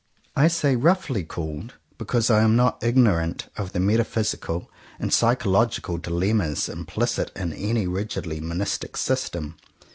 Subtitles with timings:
[0.35, 4.67] I say "roughly" called, because I am not ignorant of the metaphysi cal
[4.99, 9.57] and psychological dilemmas implicit in any rigidly monistic system.